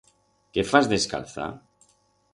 [0.57, 1.51] Qué fas descalza?